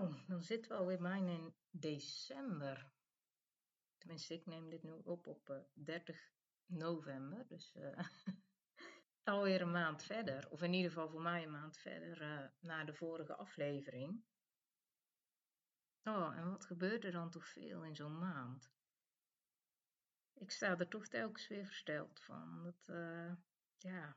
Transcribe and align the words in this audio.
Nou, 0.00 0.14
dan 0.26 0.42
zitten 0.42 0.70
we 0.70 0.78
alweer 0.78 0.98
bijna 0.98 1.30
in 1.30 1.54
december. 1.70 2.92
Tenminste, 3.98 4.34
ik 4.34 4.46
neem 4.46 4.68
dit 4.68 4.82
nu 4.82 4.92
op 4.92 5.26
op 5.26 5.64
30 5.72 6.16
eh, 6.16 6.22
november. 6.66 7.46
Dus 7.46 7.74
uh, 7.76 7.98
alweer 9.24 9.60
een 9.60 9.70
maand 9.70 10.02
verder. 10.02 10.50
Of 10.50 10.62
in 10.62 10.72
ieder 10.72 10.90
geval 10.90 11.08
voor 11.08 11.22
mij 11.22 11.42
een 11.42 11.50
maand 11.50 11.78
verder 11.78 12.22
uh, 12.22 12.48
na 12.60 12.84
de 12.84 12.94
vorige 12.94 13.36
aflevering. 13.36 14.24
Oh, 16.04 16.36
en 16.36 16.50
wat 16.50 16.64
gebeurt 16.64 17.04
er 17.04 17.12
dan 17.12 17.30
toch 17.30 17.46
veel 17.46 17.84
in 17.84 17.96
zo'n 17.96 18.18
maand? 18.18 18.72
Ik 20.34 20.50
sta 20.50 20.78
er 20.78 20.88
toch 20.88 21.08
telkens 21.08 21.48
weer 21.48 21.64
versteld 21.64 22.20
van. 22.20 22.62
Dat, 22.62 22.96
ja. 23.78 24.16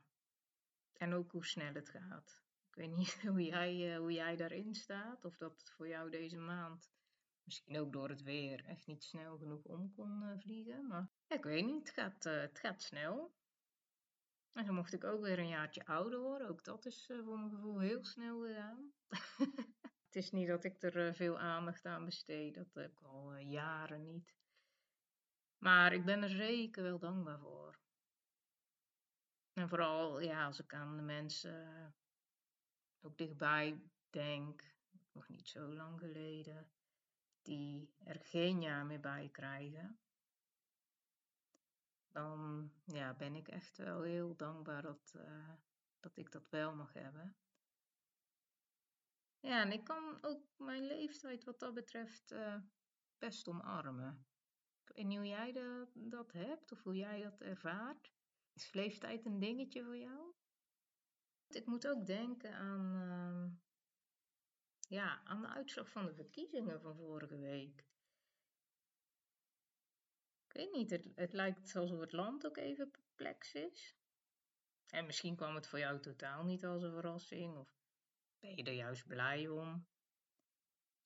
En 0.94 1.14
ook 1.14 1.32
hoe 1.32 1.46
snel 1.46 1.74
het 1.74 1.90
gaat. 1.90 2.43
Ik 2.74 2.80
weet 2.80 2.96
niet 2.96 3.22
hoe 3.30 3.44
jij, 3.44 3.94
uh, 3.94 3.98
hoe 3.98 4.12
jij 4.12 4.36
daarin 4.36 4.76
staat. 4.76 5.26
Of 5.26 5.38
dat 5.38 5.58
het 5.58 5.70
voor 5.70 5.88
jou 5.88 6.10
deze 6.10 6.38
maand, 6.38 6.92
misschien 7.44 7.80
ook 7.80 7.94
door 7.94 8.10
het 8.10 8.22
weer, 8.22 8.66
echt 8.66 8.86
niet 8.86 9.04
snel 9.04 9.38
genoeg 9.38 9.64
om 9.64 9.92
kon 9.92 10.24
uh, 10.24 10.40
vliegen. 10.40 10.88
Maar 10.88 11.10
ik 11.28 11.44
weet 11.44 11.66
niet, 11.66 11.88
het 11.88 11.90
gaat, 11.90 12.26
uh, 12.26 12.42
het 12.42 12.60
gaat 12.60 12.82
snel. 12.82 13.36
En 14.52 14.66
dan 14.66 14.76
mocht 14.76 14.94
ik 14.94 15.04
ook 15.04 15.22
weer 15.22 15.40
een 15.40 15.48
jaartje 15.48 15.86
ouder 15.86 16.20
worden. 16.20 16.48
Ook 16.48 16.64
dat 16.64 16.86
is 16.86 17.12
voor 17.24 17.40
mijn 17.40 17.50
gevoel 17.50 17.80
heel 17.80 18.06
snel 18.06 18.42
gegaan. 18.42 18.94
het 20.06 20.16
is 20.16 20.32
niet 20.32 20.48
dat 20.48 20.64
ik 20.64 20.82
er 20.82 21.16
veel 21.16 21.40
aandacht 21.40 21.86
aan 21.86 22.06
besteed. 22.06 22.56
Dat 22.56 22.74
heb 22.74 22.92
ik 22.92 23.02
al 23.02 23.38
jaren 23.38 24.04
niet. 24.04 24.36
Maar 25.58 25.94
ik 25.94 26.06
ben 26.06 26.24
er 26.24 26.30
zeker 26.30 26.84
wel 26.84 27.00
dankbaar 27.00 27.40
voor. 27.40 27.80
En 29.54 29.70
vooral 29.70 30.20
ja, 30.20 30.46
als 30.46 30.60
ik 30.60 30.74
aan 30.74 30.96
de 30.96 31.02
mensen 31.02 31.96
ook 33.06 33.18
dichtbij 33.18 33.82
denk, 34.10 34.64
nog 35.12 35.30
niet 35.30 35.50
zo 35.50 35.74
lang 35.74 36.00
geleden, 36.00 36.72
die 37.42 37.94
er 38.04 38.20
geen 38.20 38.62
jaar 38.62 38.86
meer 38.86 39.00
bij 39.00 39.30
krijgen, 39.32 40.00
dan 42.12 42.72
ja, 42.86 43.14
ben 43.14 43.36
ik 43.36 43.48
echt 43.48 43.78
wel 43.78 44.02
heel 44.02 44.36
dankbaar 44.36 44.82
dat, 44.82 45.14
uh, 45.16 45.54
dat 46.00 46.18
ik 46.18 46.32
dat 46.32 46.50
wel 46.50 46.76
mag 46.76 46.94
hebben. 46.94 47.36
Ja, 49.40 49.62
en 49.62 49.72
ik 49.72 49.84
kan 49.84 50.18
ook 50.22 50.44
mijn 50.58 50.86
leeftijd 50.86 51.44
wat 51.44 51.60
dat 51.60 51.74
betreft 51.74 52.32
uh, 52.32 52.56
best 53.18 53.48
omarmen. 53.48 54.26
Ik 54.86 54.96
weet 54.96 55.16
hoe 55.16 55.28
jij 55.28 55.52
dat 55.94 56.32
hebt 56.32 56.72
of 56.72 56.84
hoe 56.84 56.96
jij 56.96 57.22
dat 57.22 57.42
ervaart. 57.42 58.12
Is 58.54 58.74
leeftijd 58.74 59.26
een 59.26 59.40
dingetje 59.40 59.84
voor 59.84 59.98
jou? 59.98 60.34
Ik 61.56 61.66
moet 61.66 61.88
ook 61.88 62.06
denken 62.06 62.54
aan, 62.54 62.96
uh, 62.96 63.52
ja, 64.80 65.22
aan 65.24 65.42
de 65.42 65.48
uitslag 65.48 65.90
van 65.90 66.06
de 66.06 66.14
verkiezingen 66.14 66.82
van 66.82 66.96
vorige 66.96 67.38
week. 67.38 67.86
Ik 70.46 70.54
weet 70.54 70.72
niet, 70.72 70.90
het, 70.90 71.12
het 71.16 71.34
lijkt 71.34 71.76
alsof 71.76 72.00
het 72.00 72.12
land 72.12 72.46
ook 72.46 72.58
even 72.58 72.92
perplex 72.92 73.54
is. 73.54 73.96
En 74.88 75.06
misschien 75.06 75.36
kwam 75.36 75.56
het 75.56 75.68
voor 75.68 75.80
jou 75.80 76.00
totaal 76.00 76.44
niet 76.44 76.66
als 76.66 76.84
een 76.84 76.92
verrassing, 76.92 77.58
of 77.58 77.76
ben 78.40 78.56
je 78.56 78.64
er 78.64 78.74
juist 78.74 79.08
blij 79.08 79.48
om? 79.48 79.88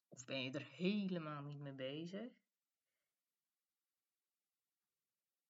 Of 0.08 0.26
ben 0.26 0.44
je 0.44 0.52
er 0.52 0.66
helemaal 0.66 1.42
niet 1.42 1.60
mee 1.60 1.74
bezig? 1.74 2.34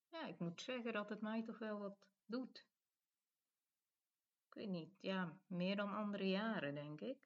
Ja, 0.09 0.25
ik 0.27 0.39
moet 0.39 0.61
zeggen 0.61 0.93
dat 0.93 1.09
het 1.09 1.21
mij 1.21 1.43
toch 1.43 1.59
wel 1.59 1.79
wat 1.79 2.07
doet 2.25 2.66
weet 4.57 4.69
niet, 4.69 4.97
ja, 4.99 5.39
meer 5.47 5.75
dan 5.75 5.95
andere 5.95 6.29
jaren, 6.29 6.73
denk 6.73 7.01
ik. 7.01 7.17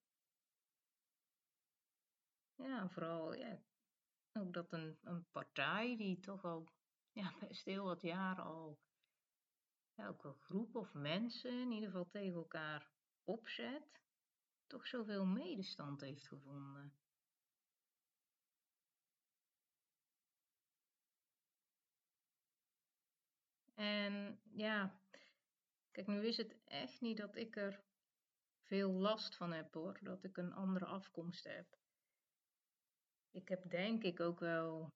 Ja, 2.56 2.90
vooral, 2.90 3.34
ja, 3.34 3.62
ook 4.34 4.54
dat 4.54 4.72
een, 4.74 4.98
een 5.04 5.26
partij 5.32 5.98
die 5.98 6.20
toch 6.20 6.44
al 6.46 6.68
ja, 7.12 7.32
best 7.48 7.66
heel 7.66 7.84
wat 7.84 8.02
jaren 8.02 8.44
al 8.44 8.80
een 9.96 10.34
groep 10.40 10.76
of 10.76 10.94
mensen 10.94 11.62
in 11.62 11.72
ieder 11.72 11.90
geval 11.90 12.10
tegen 12.10 12.36
elkaar 12.36 12.92
opzet, 13.24 14.02
toch 14.68 14.88
zoveel 14.88 15.26
medestand 15.26 16.02
heeft 16.02 16.28
gevonden. 16.28 16.94
En 23.74 24.40
ja, 24.52 25.01
Kijk, 25.92 26.08
nu 26.08 26.26
is 26.26 26.38
het 26.38 26.56
echt 26.66 27.02
niet 27.02 27.18
dat 27.18 27.36
ik 27.36 27.56
er 27.56 27.84
veel 28.62 28.92
last 28.92 29.36
van 29.36 29.52
heb 29.52 29.74
hoor, 29.74 30.00
dat 30.02 30.24
ik 30.24 30.38
een 30.38 30.54
andere 30.54 30.86
afkomst 30.86 31.44
heb. 31.44 31.78
Ik 33.32 33.48
heb 33.50 33.70
denk 33.70 34.04
ik 34.04 34.20
ook 34.20 34.40
wel 34.40 34.94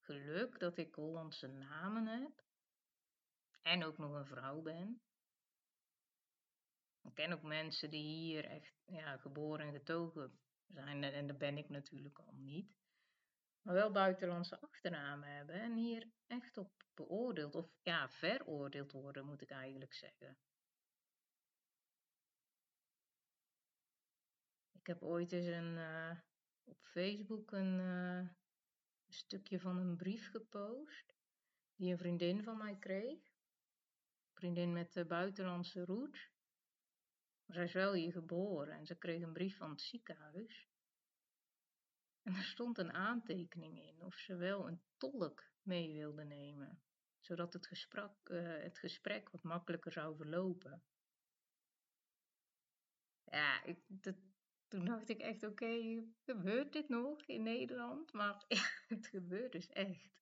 geluk 0.00 0.58
dat 0.58 0.76
ik 0.76 0.94
Hollandse 0.94 1.46
namen 1.46 2.06
heb 2.06 2.44
en 3.62 3.84
ook 3.84 3.98
nog 3.98 4.12
een 4.12 4.26
vrouw 4.26 4.62
ben. 4.62 5.02
Ik 7.02 7.14
ken 7.14 7.32
ook 7.32 7.42
mensen 7.42 7.90
die 7.90 8.02
hier 8.02 8.44
echt 8.44 8.82
ja, 8.84 9.16
geboren 9.16 9.66
en 9.66 9.72
getogen 9.72 10.38
zijn 10.66 11.02
en 11.02 11.26
dat 11.26 11.38
ben 11.38 11.58
ik 11.58 11.68
natuurlijk 11.68 12.18
al 12.18 12.32
niet 12.32 12.83
maar 13.64 13.74
wel 13.74 13.90
buitenlandse 13.90 14.60
achternamen 14.60 15.28
hebben 15.28 15.54
en 15.54 15.74
hier 15.74 16.08
echt 16.26 16.58
op 16.58 16.84
beoordeeld, 16.94 17.54
of 17.54 17.70
ja, 17.82 18.08
veroordeeld 18.08 18.92
worden, 18.92 19.24
moet 19.24 19.42
ik 19.42 19.50
eigenlijk 19.50 19.94
zeggen. 19.94 20.38
Ik 24.72 24.86
heb 24.86 25.02
ooit 25.02 25.32
eens 25.32 25.46
een, 25.46 25.76
uh, 25.76 26.18
op 26.64 26.78
Facebook 26.82 27.52
een, 27.52 27.78
uh, 27.78 28.28
stukje 29.08 29.60
van 29.60 29.76
een 29.76 29.96
brief 29.96 30.30
gepost, 30.30 31.14
die 31.74 31.92
een 31.92 31.98
vriendin 31.98 32.42
van 32.42 32.58
mij 32.58 32.76
kreeg. 32.78 33.18
Een 33.18 34.34
vriendin 34.34 34.72
met 34.72 34.92
de 34.92 35.04
buitenlandse 35.04 35.84
roots. 35.84 36.32
Maar 37.44 37.56
zij 37.56 37.64
is 37.64 37.72
wel 37.72 37.92
hier 37.92 38.12
geboren 38.12 38.74
en 38.74 38.86
ze 38.86 38.98
kreeg 38.98 39.22
een 39.22 39.32
brief 39.32 39.56
van 39.56 39.70
het 39.70 39.80
ziekenhuis. 39.80 40.68
En 42.24 42.34
er 42.34 42.42
stond 42.42 42.78
een 42.78 42.92
aantekening 42.92 43.82
in 43.82 44.02
of 44.02 44.14
ze 44.14 44.36
wel 44.36 44.68
een 44.68 44.82
tolk 44.96 45.44
mee 45.62 45.92
wilde 45.92 46.24
nemen, 46.24 46.82
zodat 47.20 47.52
het 47.52 47.66
gesprek, 47.66 48.12
uh, 48.24 48.62
het 48.62 48.78
gesprek 48.78 49.30
wat 49.30 49.42
makkelijker 49.42 49.92
zou 49.92 50.16
verlopen. 50.16 50.82
Ja, 53.24 53.64
ik, 53.64 53.78
toen 54.68 54.84
dacht 54.84 55.08
ik 55.08 55.20
echt, 55.20 55.42
oké, 55.42 56.04
gebeurt 56.24 56.72
dit 56.72 56.88
nog 56.88 57.26
in 57.26 57.42
Nederland? 57.42 58.12
Maar 58.12 58.44
het 58.88 59.06
gebeurt 59.06 59.52
dus 59.52 59.68
echt. 59.68 60.12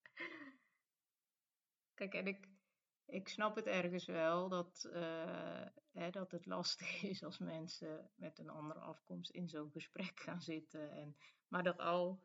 Kijk, 1.95 2.15
en 2.15 2.27
ik, 2.27 2.49
ik 3.13 3.29
snap 3.29 3.57
het 3.57 3.67
ergens 3.67 4.05
wel 4.05 4.49
dat, 4.49 4.89
uh, 4.93 5.67
hè, 5.93 6.11
dat 6.11 6.31
het 6.31 6.47
lastig 6.47 7.03
is 7.13 7.25
als 7.25 7.39
mensen 7.39 8.11
met 8.15 8.39
een 8.39 8.51
andere 8.51 8.81
afkomst 8.81 9.31
in 9.31 9.49
zo'n 9.49 9.71
gesprek 9.71 10.21
gaan 10.21 10.41
zitten. 10.41 10.91
En, 10.91 11.17
maar 11.49 11.63
dat 11.63 11.79
al 11.79 12.23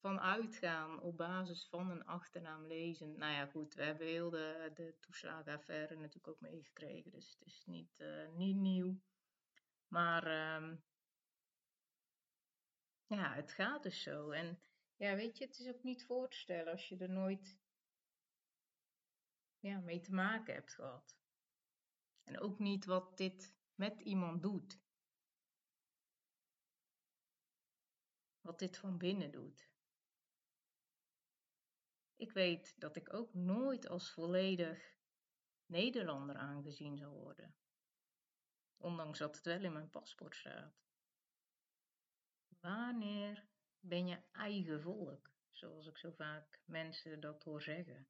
vanuit 0.00 0.56
gaan 0.56 1.00
op 1.00 1.16
basis 1.16 1.68
van 1.68 1.90
een 1.90 2.04
achternaam 2.04 2.66
lezen. 2.66 3.18
Nou 3.18 3.32
ja, 3.32 3.46
goed, 3.46 3.74
we 3.74 3.82
hebben 3.82 4.06
heel 4.06 4.30
de, 4.30 4.70
de 4.74 4.96
toeslagenaffaire 5.00 5.96
natuurlijk 5.96 6.28
ook 6.28 6.40
meegekregen, 6.40 7.10
dus 7.10 7.36
het 7.38 7.46
is 7.46 7.62
niet, 7.66 7.98
uh, 7.98 8.28
niet 8.36 8.56
nieuw. 8.56 9.00
Maar 9.88 10.54
um, 10.56 10.82
ja, 13.06 13.34
het 13.34 13.52
gaat 13.52 13.82
dus 13.82 14.02
zo. 14.02 14.30
En 14.30 14.60
ja, 14.96 15.14
weet 15.14 15.38
je, 15.38 15.44
het 15.44 15.58
is 15.58 15.68
ook 15.68 15.82
niet 15.82 16.04
voor 16.06 16.28
te 16.28 16.36
stellen 16.36 16.72
als 16.72 16.88
je 16.88 16.96
er 16.96 17.10
nooit 17.10 17.59
ja, 19.60 19.80
mee 19.80 20.00
te 20.00 20.12
maken 20.12 20.54
hebt 20.54 20.74
gehad. 20.74 21.16
En 22.22 22.40
ook 22.40 22.58
niet 22.58 22.84
wat 22.84 23.16
dit 23.16 23.54
met 23.74 24.00
iemand 24.00 24.42
doet. 24.42 24.80
Wat 28.40 28.58
dit 28.58 28.78
van 28.78 28.98
binnen 28.98 29.30
doet. 29.30 29.68
Ik 32.16 32.32
weet 32.32 32.80
dat 32.80 32.96
ik 32.96 33.12
ook 33.12 33.34
nooit 33.34 33.88
als 33.88 34.10
volledig 34.10 34.98
Nederlander 35.66 36.36
aangezien 36.36 36.96
zal 36.96 37.12
worden. 37.12 37.54
Ondanks 38.76 39.18
dat 39.18 39.36
het 39.36 39.44
wel 39.44 39.64
in 39.64 39.72
mijn 39.72 39.90
paspoort 39.90 40.36
staat. 40.36 40.78
wanneer 42.60 43.46
ben 43.80 44.06
je 44.06 44.22
eigen 44.32 44.82
volk? 44.82 45.30
Zoals 45.50 45.86
ik 45.86 45.96
zo 45.96 46.10
vaak 46.10 46.60
mensen 46.64 47.20
dat 47.20 47.42
hoor 47.42 47.62
zeggen. 47.62 48.08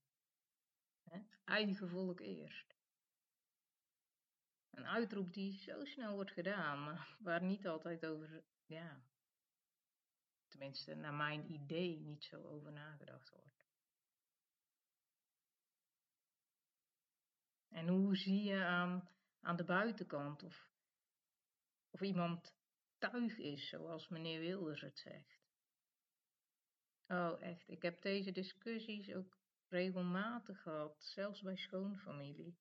Eigen 1.44 1.88
volk 1.88 2.20
eerst. 2.20 2.74
Een 4.70 4.86
uitroep 4.86 5.32
die 5.32 5.58
zo 5.58 5.84
snel 5.84 6.14
wordt 6.14 6.30
gedaan, 6.30 6.84
maar 6.84 7.16
waar 7.26 7.42
niet 7.42 7.66
altijd 7.66 8.06
over, 8.06 8.44
ja, 8.66 9.02
tenminste 10.48 10.94
naar 10.94 11.14
mijn 11.14 11.52
idee 11.52 12.00
niet 12.00 12.24
zo 12.24 12.42
over 12.42 12.72
nagedacht 12.72 13.30
wordt. 13.30 13.64
En 17.68 17.88
hoe 17.88 18.16
zie 18.16 18.42
je 18.42 18.64
aan, 18.64 19.08
aan 19.40 19.56
de 19.56 19.64
buitenkant 19.64 20.42
of, 20.42 20.68
of 21.90 22.00
iemand 22.00 22.54
tuig 22.98 23.38
is, 23.38 23.68
zoals 23.68 24.08
meneer 24.08 24.40
Wilders 24.40 24.80
het 24.80 24.98
zegt? 24.98 25.38
Oh, 27.06 27.42
echt. 27.42 27.68
Ik 27.68 27.82
heb 27.82 28.02
deze 28.02 28.32
discussies 28.32 29.14
ook 29.14 29.39
regelmatig 29.70 30.62
gehad, 30.62 31.02
zelfs 31.02 31.42
bij 31.42 31.56
schoonfamilie. 31.56 32.58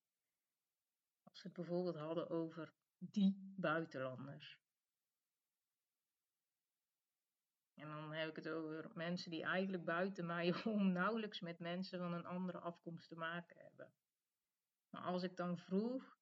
Als 1.24 1.40
ze 1.40 1.48
het 1.48 1.56
bijvoorbeeld 1.56 1.96
hadden 1.96 2.30
over 2.30 2.74
die 2.98 3.54
buitenlanders. 3.56 4.60
En 7.74 7.88
dan 7.88 8.12
heb 8.12 8.30
ik 8.30 8.36
het 8.36 8.48
over 8.50 8.92
mensen 8.94 9.32
die 9.32 9.44
eigenlijk 9.44 9.86
buiten 9.86 10.26
mij 10.26 10.54
om 10.66 10.92
nauwelijks 10.92 11.40
met 11.40 11.60
mensen 11.60 12.00
van 12.00 12.14
een 12.14 12.26
andere 12.26 12.60
afkomst 12.60 13.08
te 13.08 13.16
maken 13.16 13.58
hebben. 13.58 13.94
Maar 14.90 15.02
als 15.02 15.24
ik 15.24 15.36
dan 15.36 15.58
vroeg 15.58 16.18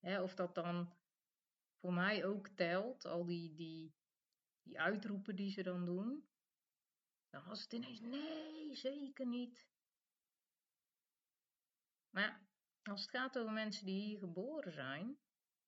hè, 0.00 0.22
of 0.22 0.34
dat 0.34 0.54
dan 0.54 0.94
voor 1.80 1.92
mij 1.92 2.24
ook 2.24 2.48
telt, 2.48 3.04
al 3.04 3.24
die, 3.24 3.54
die, 3.54 3.94
die 4.62 4.80
uitroepen 4.80 5.36
die 5.36 5.50
ze 5.50 5.62
dan 5.62 5.84
doen, 5.84 6.28
dan 7.30 7.44
was 7.44 7.62
het 7.62 7.72
ineens 7.72 8.00
nee, 8.00 8.74
zeker 8.76 9.26
niet. 9.26 9.66
Maar 12.14 12.46
als 12.82 13.00
het 13.00 13.10
gaat 13.10 13.38
over 13.38 13.52
mensen 13.52 13.86
die 13.86 14.02
hier 14.02 14.18
geboren 14.18 14.72
zijn, 14.72 15.18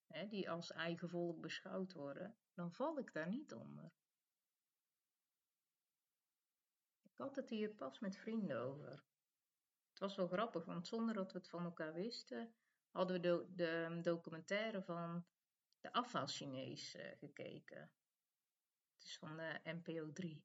hè, 0.06 0.28
die 0.28 0.50
als 0.50 0.72
eigen 0.72 1.08
volk 1.08 1.40
beschouwd 1.40 1.93
worden, 1.93 2.37
dan 2.54 2.72
val 2.72 2.98
ik 2.98 3.12
daar 3.12 3.28
niet 3.28 3.54
onder. 3.54 3.93
Ik 7.02 7.16
had 7.16 7.37
het 7.37 7.50
hier 7.50 7.70
pas 7.70 7.98
met 7.98 8.16
vrienden 8.16 8.60
over. 8.60 9.04
Het 9.88 9.98
was 9.98 10.16
wel 10.16 10.28
grappig, 10.28 10.64
want 10.64 10.87
zonder 10.87 11.14
dat 11.14 11.32
we 11.32 11.38
het 11.38 11.48
van 11.48 11.64
elkaar 11.64 11.94
wisten, 11.94 12.54
hadden 12.90 13.16
we 13.16 13.22
de, 13.22 13.46
de 13.54 13.98
documentaire 14.02 14.82
van 14.82 15.26
de 15.81 15.93
afval-Chinees 15.93 16.94
uh, 16.94 17.19
gekeken. 17.19 17.93
Het 18.93 19.04
is 19.04 19.19
van 19.19 19.37
de 19.37 19.60
NPO 19.64 20.12
3, 20.12 20.44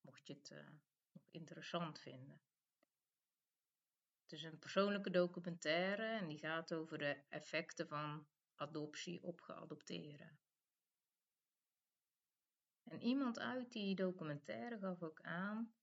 mocht 0.00 0.26
je 0.26 0.34
het 0.34 0.50
uh, 0.50 0.68
nog 1.12 1.28
interessant 1.30 2.00
vinden. 2.00 2.40
Het 4.28 4.38
is 4.38 4.44
een 4.44 4.58
persoonlijke 4.58 5.10
documentaire 5.10 6.18
en 6.18 6.28
die 6.28 6.38
gaat 6.38 6.72
over 6.72 6.98
de 6.98 7.22
effecten 7.28 7.88
van 7.88 8.26
adoptie 8.54 9.22
op 9.22 9.40
geadopteren. 9.40 10.38
En 12.82 13.02
iemand 13.02 13.38
uit 13.38 13.72
die 13.72 13.94
documentaire 13.94 14.78
gaf 14.78 15.02
ook 15.02 15.20
aan: 15.22 15.74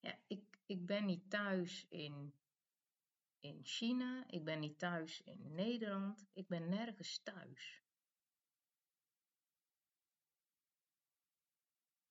ja, 0.00 0.18
ik, 0.26 0.58
ik 0.66 0.86
ben 0.86 1.04
niet 1.04 1.30
thuis 1.30 1.86
in, 1.88 2.34
in 3.38 3.64
China, 3.64 4.24
ik 4.26 4.44
ben 4.44 4.60
niet 4.60 4.78
thuis 4.78 5.22
in 5.22 5.54
Nederland, 5.54 6.26
ik 6.32 6.48
ben 6.48 6.68
nergens 6.68 7.22
thuis. 7.22 7.82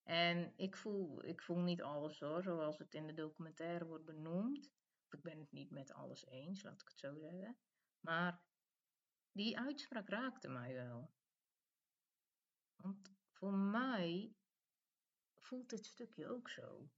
En 0.03 0.53
ik 0.55 0.75
voel, 0.75 1.25
ik 1.25 1.41
voel 1.41 1.59
niet 1.59 1.81
alles 1.81 2.19
hoor, 2.19 2.44
zoals 2.44 2.77
het 2.77 2.94
in 2.94 3.07
de 3.07 3.13
documentaire 3.13 3.85
wordt 3.85 4.05
benoemd 4.05 4.75
ik 5.13 5.21
ben 5.21 5.39
het 5.39 5.51
niet 5.51 5.71
met 5.71 5.94
alles 5.94 6.25
eens, 6.25 6.63
laat 6.63 6.81
ik 6.81 6.88
het 6.88 7.00
zo 7.00 7.18
zeggen. 7.18 7.57
Maar 8.00 8.42
die 9.31 9.57
uitspraak 9.59 10.09
raakte 10.09 10.48
mij 10.48 10.74
wel. 10.74 11.13
Want 12.75 13.12
voor 13.31 13.54
mij 13.54 14.36
voelt 15.36 15.69
dit 15.69 15.86
stukje 15.86 16.27
ook 16.27 16.50
zo. 16.50 16.89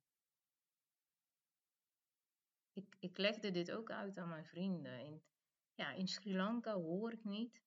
Ik, 2.74 2.96
ik 3.00 3.18
legde 3.18 3.52
dit 3.52 3.72
ook 3.72 3.92
uit 3.92 4.18
aan 4.18 4.30
mijn 4.30 4.46
vrienden. 4.46 5.00
In, 5.00 5.24
ja, 5.74 5.92
in 5.92 6.08
Sri 6.08 6.36
Lanka 6.36 6.74
hoor 6.74 7.14
ik 7.14 7.24
niet. 7.24 7.64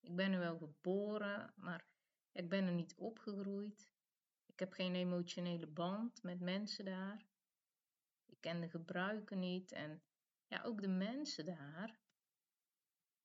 Ik 0.00 0.16
ben 0.16 0.32
er 0.32 0.38
wel 0.38 0.58
geboren, 0.58 1.52
maar 1.56 1.86
ik 2.32 2.48
ben 2.48 2.66
er 2.66 2.72
niet 2.72 2.94
opgegroeid. 2.94 3.90
Ik 4.46 4.58
heb 4.58 4.72
geen 4.72 4.94
emotionele 4.94 5.66
band 5.66 6.22
met 6.22 6.40
mensen 6.40 6.84
daar. 6.84 7.26
Ik 8.26 8.40
ken 8.40 8.60
de 8.60 8.68
gebruiken 8.68 9.38
niet 9.38 9.72
en 9.72 10.02
ja, 10.46 10.62
ook 10.62 10.80
de 10.80 10.88
mensen 10.88 11.44
daar 11.44 12.00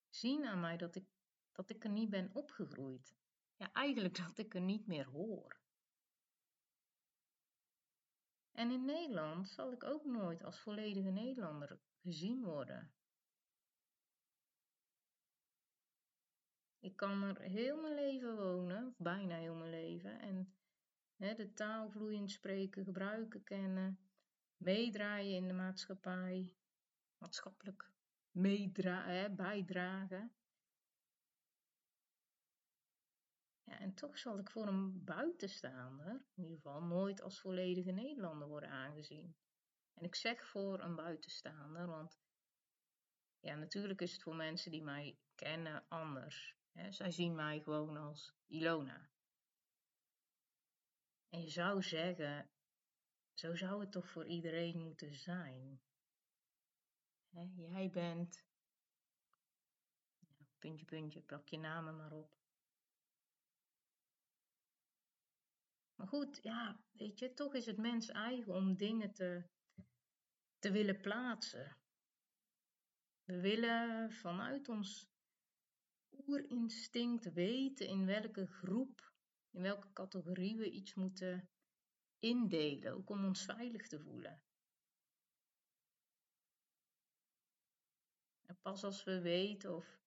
zien 0.09 0.45
aan 0.45 0.59
mij 0.59 0.77
dat 0.77 0.95
ik, 0.95 1.05
dat 1.51 1.69
ik 1.69 1.83
er 1.83 1.89
niet 1.89 2.09
ben 2.09 2.29
opgegroeid. 2.33 3.15
Ja, 3.55 3.71
eigenlijk 3.71 4.15
dat 4.27 4.37
ik 4.37 4.53
er 4.53 4.61
niet 4.61 4.87
meer 4.87 5.05
hoor. 5.05 5.59
En 8.51 8.71
in 8.71 8.85
Nederland 8.85 9.49
zal 9.49 9.71
ik 9.71 9.83
ook 9.83 10.05
nooit 10.05 10.43
als 10.43 10.59
volledige 10.59 11.09
Nederlander 11.09 11.79
gezien 12.01 12.43
worden. 12.43 12.93
Ik 16.79 16.95
kan 16.95 17.23
er 17.23 17.41
heel 17.41 17.81
mijn 17.81 17.95
leven 17.95 18.35
wonen, 18.35 18.87
of 18.87 18.97
bijna 18.97 19.35
heel 19.35 19.55
mijn 19.55 19.69
leven, 19.69 20.19
en 20.19 20.55
hè, 21.15 21.35
de 21.35 21.53
taal 21.53 21.89
vloeiend 21.89 22.31
spreken, 22.31 22.83
gebruiken 22.83 23.43
kennen, 23.43 23.99
meedraaien 24.61 25.35
in 25.35 25.47
de 25.47 25.53
maatschappij, 25.53 26.55
maatschappelijk 27.17 27.91
meedraaien, 28.31 29.35
bijdragen. 29.35 30.33
Ja, 33.63 33.79
en 33.79 33.93
toch 33.93 34.17
zal 34.17 34.39
ik 34.39 34.49
voor 34.49 34.67
een 34.67 35.03
buitenstaander, 35.03 36.25
in 36.35 36.43
ieder 36.43 36.55
geval, 36.55 36.81
nooit 36.81 37.21
als 37.21 37.39
volledige 37.39 37.91
Nederlander 37.91 38.47
worden 38.47 38.69
aangezien. 38.69 39.35
En 39.93 40.03
ik 40.03 40.15
zeg 40.15 40.47
voor 40.47 40.79
een 40.79 40.95
buitenstaander, 40.95 41.87
want 41.87 42.19
ja, 43.39 43.55
natuurlijk 43.55 44.01
is 44.01 44.11
het 44.11 44.23
voor 44.23 44.35
mensen 44.35 44.71
die 44.71 44.83
mij 44.83 45.17
kennen 45.35 45.85
anders. 45.87 46.55
Zij 46.89 47.11
zien 47.11 47.35
mij 47.35 47.61
gewoon 47.61 47.97
als 47.97 48.33
Ilona. 48.47 49.09
En 51.29 51.41
je 51.41 51.49
zou 51.49 51.83
zeggen, 51.83 52.49
zo 53.41 53.55
zou 53.55 53.79
het 53.79 53.91
toch 53.91 54.09
voor 54.09 54.25
iedereen 54.25 54.79
moeten 54.79 55.15
zijn. 55.15 55.81
jij 57.55 57.89
bent. 57.89 58.45
Ja, 60.19 60.45
puntje, 60.57 60.85
puntje, 60.85 61.21
plak 61.21 61.47
je 61.47 61.57
namen 61.57 61.95
maar 61.95 62.11
op. 62.11 62.39
Maar 65.95 66.07
goed, 66.07 66.39
ja, 66.41 66.83
weet 66.91 67.19
je, 67.19 67.33
toch 67.33 67.53
is 67.53 67.65
het 67.65 67.77
mens 67.77 68.09
eigen 68.09 68.53
om 68.53 68.77
dingen 68.77 69.13
te, 69.13 69.49
te 70.59 70.71
willen 70.71 71.01
plaatsen. 71.01 71.77
We 73.23 73.39
willen 73.39 74.11
vanuit 74.11 74.69
ons 74.69 75.09
oerinstinct 76.27 77.33
weten 77.33 77.87
in 77.87 78.05
welke 78.05 78.45
groep, 78.47 79.13
in 79.49 79.61
welke 79.61 79.93
categorie 79.93 80.57
we 80.57 80.69
iets 80.69 80.93
moeten 80.93 81.49
indelen, 82.21 82.93
ook 82.93 83.09
om 83.09 83.25
ons 83.25 83.45
veilig 83.45 83.87
te 83.87 83.99
voelen. 83.99 84.43
En 88.41 88.57
pas 88.61 88.83
als 88.83 89.03
we 89.03 89.21
weten 89.21 89.75
of 89.75 89.99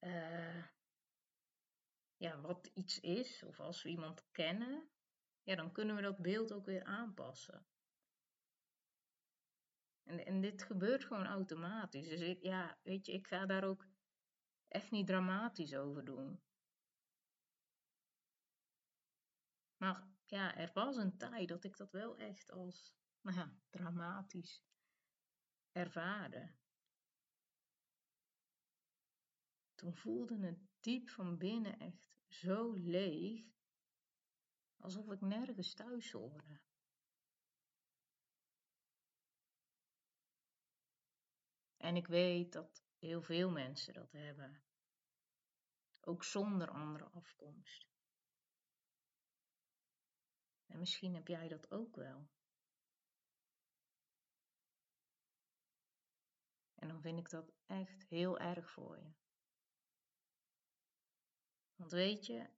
uh, 0.00 0.64
ja, 2.16 2.40
wat 2.40 2.66
iets 2.66 3.00
is, 3.00 3.42
of 3.42 3.60
als 3.60 3.82
we 3.82 3.88
iemand 3.88 4.30
kennen, 4.30 4.90
ja, 5.42 5.54
dan 5.54 5.72
kunnen 5.72 5.96
we 5.96 6.02
dat 6.02 6.18
beeld 6.18 6.52
ook 6.52 6.66
weer 6.66 6.84
aanpassen. 6.84 7.66
En, 10.02 10.26
en 10.26 10.40
dit 10.40 10.62
gebeurt 10.62 11.04
gewoon 11.04 11.26
automatisch. 11.26 12.08
Dus 12.08 12.36
ja, 12.40 12.78
weet 12.82 13.06
je, 13.06 13.12
ik 13.12 13.26
ga 13.26 13.46
daar 13.46 13.64
ook 13.64 13.86
echt 14.68 14.90
niet 14.90 15.06
dramatisch 15.06 15.74
over 15.74 16.04
doen. 16.04 16.42
Maar 19.76 20.11
ja, 20.32 20.56
er 20.56 20.70
was 20.72 20.96
een 20.96 21.16
tijd 21.16 21.48
dat 21.48 21.64
ik 21.64 21.76
dat 21.76 21.90
wel 21.90 22.16
echt 22.16 22.50
als 22.50 22.94
nou 23.20 23.36
ja, 23.36 23.54
dramatisch 23.70 24.64
ervaarde. 25.72 26.54
Toen 29.74 29.96
voelde 29.96 30.38
het 30.46 30.58
diep 30.80 31.08
van 31.08 31.38
binnen 31.38 31.78
echt 31.78 32.16
zo 32.28 32.72
leeg, 32.72 33.44
alsof 34.76 35.10
ik 35.10 35.20
nergens 35.20 35.74
thuis 35.74 36.12
hoorde. 36.12 36.60
En 41.76 41.96
ik 41.96 42.06
weet 42.06 42.52
dat 42.52 42.84
heel 42.98 43.22
veel 43.22 43.50
mensen 43.50 43.94
dat 43.94 44.12
hebben, 44.12 44.62
ook 46.00 46.24
zonder 46.24 46.70
andere 46.70 47.04
afkomst. 47.04 47.91
En 50.72 50.78
misschien 50.78 51.14
heb 51.14 51.26
jij 51.26 51.48
dat 51.48 51.70
ook 51.70 51.96
wel. 51.96 52.28
En 56.74 56.88
dan 56.88 57.00
vind 57.00 57.18
ik 57.18 57.30
dat 57.30 57.52
echt 57.66 58.02
heel 58.08 58.38
erg 58.38 58.70
voor 58.70 58.98
je. 58.98 59.12
Want 61.74 61.90
weet 61.90 62.26
je, 62.26 62.50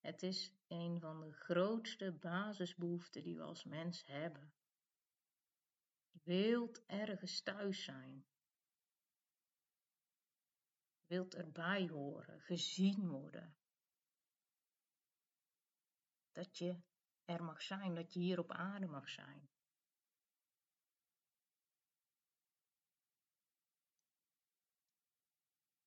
het 0.00 0.22
is 0.22 0.52
een 0.66 1.00
van 1.00 1.20
de 1.20 1.32
grootste 1.32 2.12
basisbehoeften 2.12 3.22
die 3.22 3.36
we 3.36 3.42
als 3.42 3.64
mens 3.64 4.04
hebben. 4.06 4.52
Wilt 6.22 6.86
ergens 6.86 7.42
thuis 7.42 7.84
zijn. 7.84 8.26
Wilt 11.06 11.34
erbij 11.34 11.88
horen, 11.88 12.40
gezien 12.40 13.08
worden. 13.08 13.56
Dat 16.32 16.58
je 16.58 16.82
er 17.24 17.44
mag 17.44 17.62
zijn, 17.62 17.94
dat 17.94 18.12
je 18.12 18.20
hier 18.20 18.38
op 18.38 18.52
aarde 18.52 18.86
mag 18.86 19.08
zijn. 19.08 19.50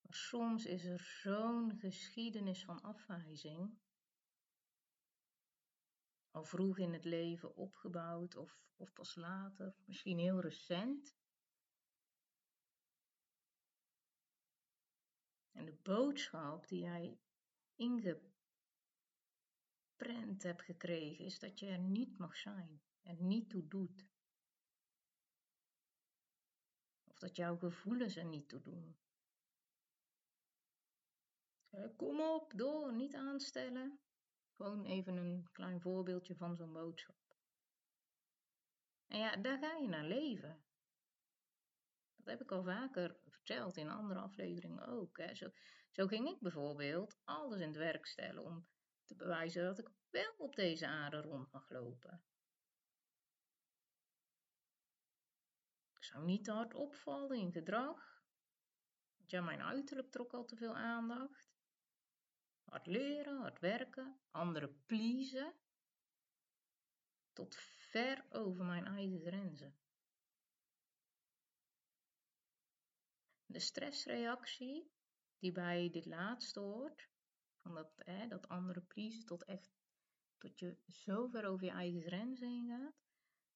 Soms 0.09 0.65
is 0.65 0.85
er 0.85 0.99
zo'n 0.99 1.77
geschiedenis 1.79 2.65
van 2.65 2.81
afwijzing, 2.81 3.77
al 6.31 6.43
vroeg 6.43 6.77
in 6.77 6.93
het 6.93 7.05
leven 7.05 7.55
opgebouwd 7.55 8.35
of, 8.35 8.59
of 8.75 8.93
pas 8.93 9.15
later, 9.15 9.75
misschien 9.85 10.17
heel 10.17 10.39
recent. 10.39 11.15
En 15.51 15.65
de 15.65 15.73
boodschap 15.73 16.67
die 16.67 16.79
jij 16.79 17.19
ingeprent 19.97 20.43
hebt 20.43 20.61
gekregen 20.61 21.25
is 21.25 21.39
dat 21.39 21.59
je 21.59 21.67
er 21.67 21.79
niet 21.79 22.17
mag 22.17 22.35
zijn, 22.35 22.81
er 23.01 23.21
niet 23.21 23.49
toe 23.49 23.67
doet. 23.67 24.05
Of 27.03 27.19
dat 27.19 27.35
jouw 27.35 27.57
gevoelens 27.57 28.15
er 28.15 28.25
niet 28.25 28.49
toe 28.49 28.61
doen. 28.61 28.97
Kom 31.95 32.21
op, 32.21 32.53
door, 32.55 32.93
niet 32.93 33.15
aanstellen. 33.15 33.99
Gewoon 34.55 34.85
even 34.85 35.17
een 35.17 35.49
klein 35.51 35.81
voorbeeldje 35.81 36.35
van 36.35 36.55
zo'n 36.55 36.73
boodschap. 36.73 37.15
En 39.07 39.19
ja, 39.19 39.35
daar 39.35 39.57
ga 39.57 39.77
je 39.77 39.87
naar 39.87 40.03
leven. 40.05 40.63
Dat 42.15 42.25
heb 42.25 42.41
ik 42.41 42.51
al 42.51 42.63
vaker 42.63 43.19
verteld 43.27 43.77
in 43.77 43.89
andere 43.89 44.19
afleveringen 44.19 44.87
ook. 44.87 45.17
Hè. 45.17 45.35
Zo, 45.35 45.49
zo 45.91 46.07
ging 46.07 46.27
ik 46.27 46.39
bijvoorbeeld 46.39 47.17
alles 47.23 47.59
in 47.59 47.67
het 47.67 47.77
werk 47.77 48.05
stellen 48.05 48.43
om 48.43 48.67
te 49.05 49.15
bewijzen 49.15 49.63
dat 49.63 49.79
ik 49.79 49.89
wel 50.09 50.33
op 50.37 50.55
deze 50.55 50.87
aarde 50.87 51.21
rond 51.21 51.51
mag 51.51 51.69
lopen. 51.69 52.23
Ik 55.95 56.03
zou 56.03 56.25
niet 56.25 56.43
te 56.43 56.51
hard 56.51 56.73
opvallen 56.73 57.37
in 57.37 57.51
gedrag. 57.51 58.23
Want 59.17 59.31
ja, 59.31 59.41
mijn 59.41 59.61
uiterlijk 59.61 60.11
trok 60.11 60.33
al 60.33 60.45
te 60.45 60.55
veel 60.55 60.75
aandacht. 60.75 61.53
Hard 62.63 62.85
leren, 62.85 63.37
hard 63.37 63.59
werken, 63.59 64.19
anderen 64.31 64.83
pleasen, 64.85 65.53
tot 67.33 67.55
ver 67.55 68.25
over 68.29 68.65
mijn 68.65 68.85
eigen 68.85 69.19
grenzen. 69.19 69.77
De 73.45 73.59
stressreactie 73.59 74.91
die 75.37 75.51
bij 75.51 75.89
dit 75.89 76.05
laatste 76.05 76.59
hoort, 76.59 77.09
van 77.65 77.75
dat, 77.75 78.01
hè, 78.05 78.27
dat 78.27 78.47
andere 78.47 78.81
pleasen 78.81 79.25
tot 79.25 79.45
echt 79.45 79.73
tot 80.37 80.59
je 80.59 80.77
zo 80.87 81.27
ver 81.27 81.45
over 81.45 81.65
je 81.65 81.71
eigen 81.71 82.01
grenzen 82.01 82.47
heen 82.47 82.67
gaat, 82.67 83.03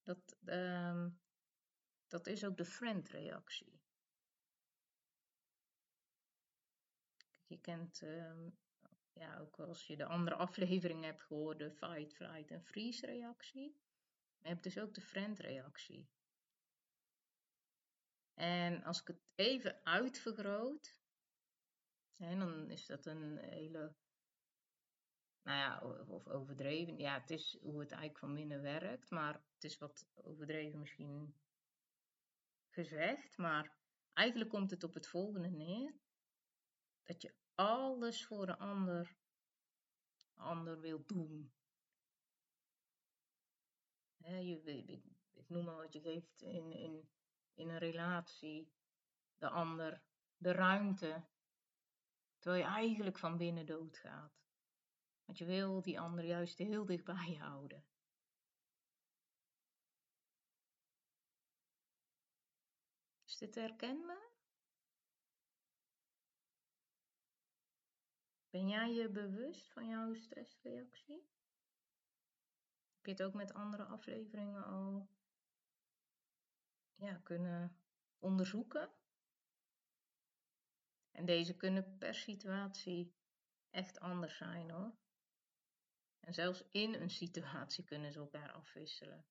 dat, 0.03 0.37
um, 0.45 1.19
dat 2.07 2.27
is 2.27 2.45
ook 2.45 2.57
de 2.57 2.65
friend-reactie. 2.65 3.81
Je 7.45 7.59
kent 7.61 8.01
um, 8.01 8.57
ja, 9.13 9.37
ook 9.37 9.59
als 9.59 9.87
je 9.87 9.97
de 9.97 10.05
andere 10.05 10.35
aflevering 10.35 11.03
hebt 11.03 11.21
gehoord, 11.21 11.59
de 11.59 11.71
fight, 11.71 12.13
flight 12.13 12.51
en 12.51 12.63
freeze 12.63 13.05
reactie. 13.05 13.77
Je 14.37 14.47
hebt 14.47 14.63
dus 14.63 14.77
ook 14.77 14.93
de 14.93 15.01
friend 15.01 15.39
reactie. 15.39 16.09
En 18.33 18.83
als 18.83 19.01
ik 19.01 19.07
het 19.07 19.33
even 19.35 19.85
uitvergroot, 19.85 20.98
hè, 22.19 22.38
dan 22.38 22.69
is 22.69 22.85
dat 22.85 23.05
een 23.05 23.38
hele, 23.38 23.95
nou 25.41 25.57
ja, 25.57 26.03
of 26.07 26.27
overdreven. 26.27 26.97
Ja, 26.97 27.19
het 27.19 27.29
is 27.29 27.57
hoe 27.61 27.79
het 27.79 27.91
eigenlijk 27.91 28.19
van 28.19 28.33
binnen 28.33 28.61
werkt, 28.61 29.09
maar 29.09 29.33
het 29.33 29.63
is 29.63 29.77
wat 29.77 30.07
overdreven 30.15 30.79
misschien 30.79 31.35
gezegd. 32.69 33.38
Maar 33.38 33.77
eigenlijk 34.13 34.49
komt 34.49 34.71
het 34.71 34.83
op 34.83 34.93
het 34.93 35.07
volgende 35.07 35.49
neer. 35.49 35.93
Dat 37.03 37.21
je 37.21 37.35
alles 37.55 38.25
voor 38.25 38.45
de 38.45 38.57
ander, 38.57 39.17
ander 40.35 40.79
wil 40.79 41.05
doen. 41.05 41.53
je, 44.17 44.61
ik, 44.63 45.03
ik 45.33 45.49
noem 45.49 45.65
maar 45.65 45.75
wat 45.75 45.93
je 45.93 46.01
geeft 46.01 46.41
in, 46.41 46.71
in, 46.71 47.09
in 47.53 47.69
een 47.69 47.77
relatie, 47.77 48.71
de 49.38 49.49
ander 49.49 50.01
de 50.39 50.51
ruimte, 50.51 51.23
terwijl 52.39 52.63
je 52.63 52.69
eigenlijk 52.69 53.17
van 53.17 53.38
binnen 53.38 53.65
doodgaat. 53.65 54.39
Want 55.25 55.38
je 55.38 55.46
wil 55.46 55.81
die 55.81 56.00
ander 56.00 56.25
juist 56.25 56.58
heel 56.58 56.86
dicht 56.86 57.03
bij 57.03 57.29
je 57.29 57.39
houden. 57.39 57.86
Is 63.25 63.38
dit 63.38 63.55
herkenbaar? 63.55 64.29
Ben 68.50 68.67
jij 68.67 68.93
je 68.93 69.10
bewust 69.10 69.72
van 69.72 69.88
jouw 69.88 70.13
stressreactie? 70.13 71.29
Heb 72.96 73.05
je 73.05 73.12
het 73.12 73.24
ook 73.24 73.34
met 73.34 73.53
andere 73.53 73.84
afleveringen 73.84 74.63
al 74.63 75.10
ja, 76.96 77.13
kunnen 77.24 77.77
onderzoeken? 78.19 78.98
En 81.19 81.25
deze 81.25 81.55
kunnen 81.55 81.97
per 81.97 82.15
situatie 82.15 83.13
echt 83.69 83.99
anders 83.99 84.38
zijn 84.38 84.69
hoor. 84.69 84.97
En 86.19 86.33
zelfs 86.33 86.63
in 86.71 86.93
een 86.93 87.09
situatie 87.09 87.83
kunnen 87.83 88.11
ze 88.11 88.19
elkaar 88.19 88.51
afwisselen. 88.51 89.25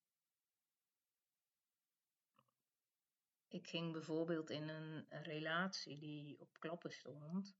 Ik 3.48 3.66
ging 3.66 3.92
bijvoorbeeld 3.92 4.50
in 4.50 4.68
een 4.68 5.06
relatie 5.08 5.98
die 5.98 6.40
op 6.40 6.58
klappen 6.58 6.92
stond 6.92 7.56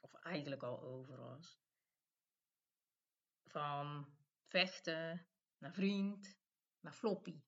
of 0.00 0.14
eigenlijk 0.14 0.62
al 0.62 0.82
over 0.82 1.16
was. 1.16 1.60
Van 3.44 4.16
vechten 4.46 5.26
naar 5.58 5.72
vriend 5.72 6.38
naar 6.80 6.94
floppy. 6.94 7.42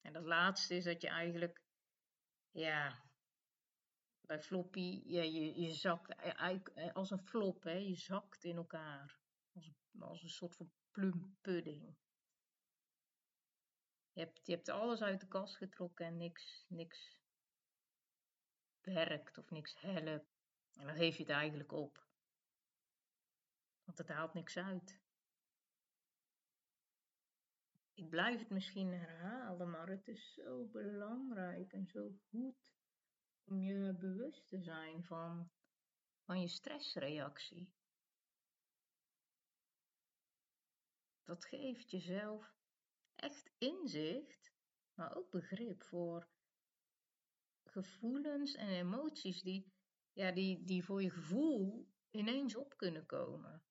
En 0.00 0.12
dat 0.12 0.24
laatste 0.24 0.74
is 0.74 0.84
dat 0.84 1.02
je 1.02 1.08
eigenlijk, 1.08 1.62
ja, 2.50 3.04
bij 4.26 4.42
floppy, 4.42 5.02
ja, 5.04 5.22
je, 5.22 5.60
je 5.60 5.72
zakt 5.72 6.10
eigenlijk 6.10 6.68
eh, 6.68 6.94
als 6.94 7.10
een 7.10 7.26
flop, 7.26 7.62
hè, 7.62 7.76
je 7.76 7.94
zakt 7.94 8.44
in 8.44 8.56
elkaar. 8.56 9.20
Als, 9.52 9.70
als 9.98 10.22
een 10.22 10.28
soort 10.28 10.56
van 10.56 10.72
plumpudding. 10.90 11.96
Je 14.12 14.20
hebt, 14.20 14.46
je 14.46 14.54
hebt 14.54 14.68
alles 14.68 15.02
uit 15.02 15.20
de 15.20 15.28
kast 15.28 15.56
getrokken 15.56 16.06
en 16.06 16.16
niks, 16.16 16.64
niks 16.68 17.18
werkt 18.80 19.38
of 19.38 19.50
niks 19.50 19.80
helpt. 19.80 20.34
En 20.72 20.86
dan 20.86 20.96
geef 20.96 21.16
je 21.16 21.22
het 21.22 21.32
eigenlijk 21.32 21.72
op. 21.72 22.06
Want 23.84 23.98
het 23.98 24.08
haalt 24.08 24.34
niks 24.34 24.56
uit. 24.56 25.00
Ik 27.94 28.08
blijf 28.08 28.38
het 28.38 28.50
misschien 28.50 28.92
herhalen, 28.92 29.70
maar 29.70 29.88
het 29.88 30.08
is 30.08 30.34
zo 30.34 30.64
belangrijk 30.64 31.72
en 31.72 31.86
zo 31.86 32.10
goed 32.28 32.75
om 33.46 33.60
je 33.60 33.94
bewust 33.98 34.48
te 34.48 34.62
zijn 34.62 35.04
van, 35.04 35.50
van 36.24 36.40
je 36.40 36.48
stressreactie. 36.48 37.74
Dat 41.24 41.44
geeft 41.44 41.90
jezelf 41.90 42.54
echt 43.14 43.50
inzicht, 43.58 44.52
maar 44.94 45.16
ook 45.16 45.30
begrip 45.30 45.82
voor 45.82 46.28
gevoelens 47.64 48.54
en 48.54 48.68
emoties 48.68 49.42
die 49.42 49.74
ja, 50.16 50.32
die, 50.32 50.64
die 50.64 50.84
voor 50.84 51.02
je 51.02 51.10
gevoel 51.10 51.88
ineens 52.10 52.56
op 52.56 52.76
kunnen 52.76 53.06
komen. 53.06 53.62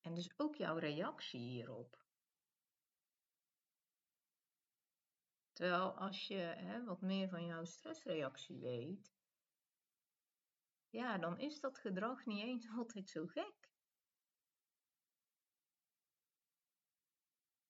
En 0.00 0.14
dus 0.14 0.38
ook 0.38 0.56
jouw 0.56 0.76
reactie 0.76 1.40
hierop. 1.40 2.05
Terwijl 5.56 5.98
als 5.98 6.26
je 6.26 6.34
hè, 6.36 6.84
wat 6.84 7.00
meer 7.00 7.28
van 7.28 7.46
jouw 7.46 7.64
stressreactie 7.64 8.58
weet, 8.58 9.14
ja, 10.88 11.18
dan 11.18 11.38
is 11.38 11.60
dat 11.60 11.78
gedrag 11.78 12.26
niet 12.26 12.42
eens 12.42 12.68
altijd 12.78 13.08
zo 13.08 13.26
gek. 13.26 13.70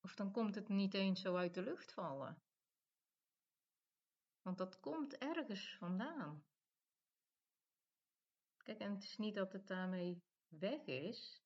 Of 0.01 0.15
dan 0.15 0.33
komt 0.33 0.55
het 0.55 0.69
niet 0.69 0.95
eens 0.95 1.21
zo 1.21 1.37
uit 1.37 1.55
de 1.55 1.63
lucht 1.63 1.93
vallen. 1.93 2.43
Want 4.43 4.59
dat 4.59 4.81
komt 4.81 5.19
ergens 5.19 5.77
vandaan. 5.79 6.45
Kijk, 8.57 8.79
en 8.79 8.93
het 8.93 9.03
is 9.03 9.17
niet 9.17 9.35
dat 9.35 9.53
het 9.53 9.67
daarmee 9.67 10.23
weg 10.49 10.85
is, 10.85 11.43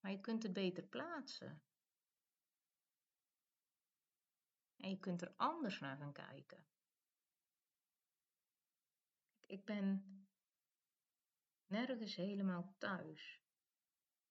maar 0.00 0.10
je 0.10 0.20
kunt 0.20 0.42
het 0.42 0.52
beter 0.52 0.86
plaatsen. 0.86 1.62
En 4.80 4.90
je 4.90 4.98
kunt 4.98 5.22
er 5.22 5.32
anders 5.36 5.80
naar 5.80 5.96
gaan 5.96 6.12
kijken. 6.12 6.66
Ik 9.46 9.64
ben 9.64 10.04
nergens 11.66 12.14
helemaal 12.14 12.74
thuis. 12.78 13.42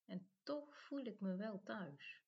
En 0.06 0.30
toch 0.44 0.78
voel 0.78 1.06
ik 1.06 1.20
me 1.20 1.36
wel 1.36 1.64
thuis. 1.64 2.24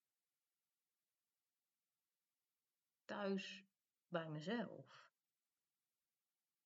Thuis 3.05 3.65
bij 4.07 4.29
mezelf. 4.29 5.09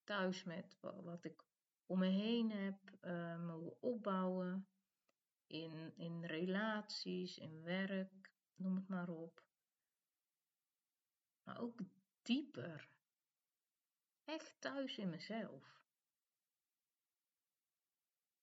Thuis 0.03 0.43
met 0.43 0.77
wat 0.79 1.25
ik 1.25 1.43
om 1.85 1.99
me 1.99 2.07
heen 2.07 2.51
heb 2.51 2.91
uh, 3.01 3.67
opbouwen. 3.79 4.67
In, 5.47 5.93
in 5.95 6.25
relaties, 6.25 7.37
in 7.37 7.63
werk, 7.63 8.33
noem 8.55 8.75
het 8.75 8.87
maar 8.87 9.09
op. 9.09 9.45
Maar 11.45 11.59
ook 11.59 11.79
dieper. 12.21 12.89
Echt 14.23 14.61
thuis 14.61 14.97
in 14.97 15.09
mezelf. 15.09 15.83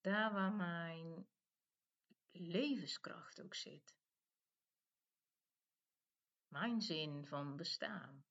Daar 0.00 0.32
waar 0.32 0.52
mijn 0.52 1.28
levenskracht 2.30 3.42
ook 3.42 3.54
zit. 3.54 3.96
Mijn 6.48 6.80
zin 6.82 7.26
van 7.26 7.56
bestaan. 7.56 8.24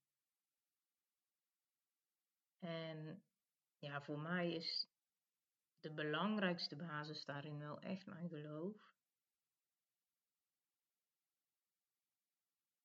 En 2.59 3.23
ja, 3.77 4.01
voor 4.01 4.19
mij 4.19 4.53
is 4.53 4.89
de 5.79 5.93
belangrijkste 5.93 6.75
basis 6.75 7.25
daarin 7.25 7.57
wel 7.59 7.79
echt 7.79 8.05
mijn 8.05 8.29
geloof. 8.29 8.95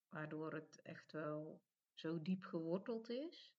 Waardoor 0.08 0.52
het 0.52 0.82
echt 0.82 1.12
wel 1.12 1.65
zo 1.98 2.22
diep 2.22 2.44
geworteld 2.44 3.08
is. 3.08 3.54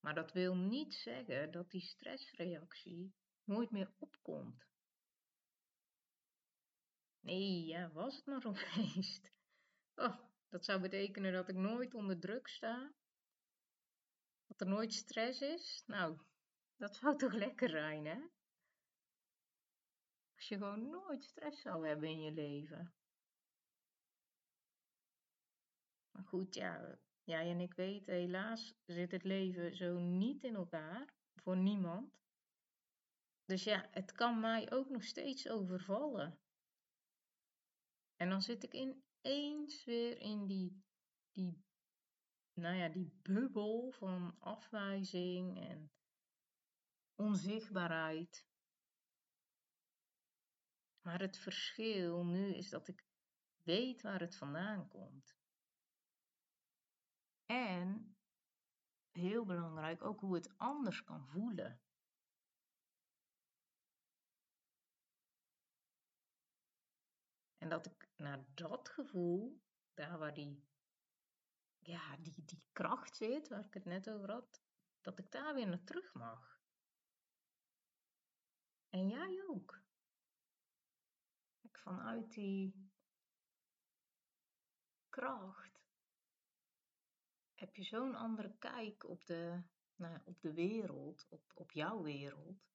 Maar 0.00 0.14
dat 0.14 0.32
wil 0.32 0.56
niet 0.56 0.94
zeggen 0.94 1.50
dat 1.50 1.70
die 1.70 1.80
stressreactie 1.80 3.14
nooit 3.44 3.70
meer 3.70 3.92
opkomt. 3.98 4.66
Nee, 7.20 7.64
ja, 7.64 7.90
was 7.92 8.16
het 8.16 8.26
maar 8.26 8.40
zo'n 8.40 8.56
feest. 8.66 9.30
Oh, 9.94 10.18
dat 10.48 10.64
zou 10.64 10.80
betekenen 10.80 11.32
dat 11.32 11.48
ik 11.48 11.56
nooit 11.56 11.94
onder 11.94 12.18
druk 12.18 12.48
sta. 12.48 12.92
Dat 14.46 14.60
er 14.60 14.66
nooit 14.66 14.92
stress 14.92 15.40
is. 15.40 15.82
Nou, 15.86 16.18
dat 16.76 16.96
zou 16.96 17.16
toch 17.18 17.32
lekker 17.32 17.68
zijn, 17.68 18.06
hè? 18.06 18.20
Als 20.34 20.48
je 20.48 20.56
gewoon 20.56 20.90
nooit 20.90 21.24
stress 21.24 21.60
zou 21.60 21.86
hebben 21.86 22.08
in 22.08 22.20
je 22.20 22.32
leven. 22.32 22.94
Maar 26.12 26.24
goed, 26.24 26.54
ja, 26.54 26.98
jij 27.24 27.50
en 27.50 27.60
ik 27.60 27.74
weten, 27.74 28.14
helaas 28.14 28.74
zit 28.86 29.10
het 29.10 29.24
leven 29.24 29.76
zo 29.76 29.98
niet 29.98 30.44
in 30.44 30.54
elkaar, 30.54 31.14
voor 31.34 31.56
niemand. 31.56 32.20
Dus 33.44 33.64
ja, 33.64 33.88
het 33.90 34.12
kan 34.12 34.40
mij 34.40 34.72
ook 34.72 34.88
nog 34.88 35.04
steeds 35.04 35.48
overvallen. 35.48 36.38
En 38.16 38.28
dan 38.28 38.42
zit 38.42 38.62
ik 38.62 38.72
ineens 38.72 39.84
weer 39.84 40.18
in 40.20 40.46
die, 40.46 40.82
die, 41.32 41.64
nou 42.52 42.76
ja, 42.76 42.88
die 42.88 43.20
bubbel 43.22 43.90
van 43.90 44.36
afwijzing 44.38 45.60
en 45.60 45.90
onzichtbaarheid. 47.14 48.46
Maar 51.00 51.20
het 51.20 51.38
verschil 51.38 52.24
nu 52.24 52.54
is 52.54 52.70
dat 52.70 52.88
ik 52.88 53.04
weet 53.62 54.02
waar 54.02 54.20
het 54.20 54.36
vandaan 54.36 54.88
komt. 54.88 55.41
En 57.52 58.16
heel 59.10 59.44
belangrijk 59.44 60.02
ook 60.04 60.20
hoe 60.20 60.34
het 60.34 60.58
anders 60.58 61.04
kan 61.04 61.26
voelen. 61.26 61.80
En 67.58 67.68
dat 67.68 67.86
ik 67.86 68.08
naar 68.16 68.44
dat 68.54 68.88
gevoel, 68.88 69.62
daar 69.94 70.18
waar 70.18 70.34
die, 70.34 70.64
ja, 71.78 72.16
die, 72.16 72.44
die 72.44 72.62
kracht 72.72 73.16
zit, 73.16 73.48
waar 73.48 73.64
ik 73.64 73.74
het 73.74 73.84
net 73.84 74.10
over 74.10 74.30
had, 74.30 74.62
dat 75.00 75.18
ik 75.18 75.30
daar 75.30 75.54
weer 75.54 75.68
naar 75.68 75.84
terug 75.84 76.14
mag. 76.14 76.60
En 78.88 79.08
jij 79.08 79.44
ook. 79.48 79.82
Vanuit 81.72 82.32
die 82.32 82.90
kracht 85.08 85.71
heb 87.62 87.76
je 87.76 87.82
zo'n 87.82 88.14
andere 88.14 88.54
kijk 88.58 89.08
op 89.08 89.26
de, 89.26 89.62
nou, 89.96 90.20
op 90.24 90.40
de 90.40 90.52
wereld, 90.52 91.26
op, 91.28 91.52
op 91.54 91.72
jouw 91.72 92.02
wereld. 92.02 92.70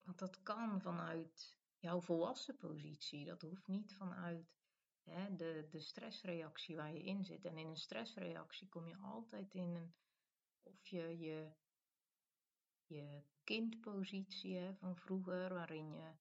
Want 0.00 0.18
dat 0.18 0.42
kan 0.42 0.80
vanuit 0.80 1.58
jouw 1.78 2.00
volwassen 2.00 2.56
positie, 2.56 3.24
dat 3.24 3.42
hoeft 3.42 3.66
niet 3.66 3.94
vanuit 3.94 4.56
hè, 5.02 5.36
de, 5.36 5.66
de 5.70 5.80
stressreactie 5.80 6.76
waar 6.76 6.92
je 6.92 7.02
in 7.02 7.24
zit. 7.24 7.44
En 7.44 7.58
in 7.58 7.66
een 7.66 7.76
stressreactie 7.76 8.68
kom 8.68 8.88
je 8.88 8.96
altijd 8.96 9.54
in 9.54 9.74
een, 9.74 9.94
of 10.62 10.86
je 10.86 11.18
je, 11.18 11.52
je 12.86 13.22
kindpositie 13.44 14.74
van 14.74 14.96
vroeger, 14.96 15.54
waarin 15.54 15.92
je 15.92 16.12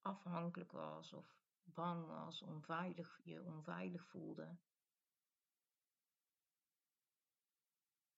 afhankelijk 0.00 0.72
was 0.72 1.12
of 1.12 1.41
bang 1.64 2.06
was, 2.06 2.42
onveilig, 2.42 3.20
je 3.24 3.42
onveilig 3.42 4.06
voelde. 4.06 4.56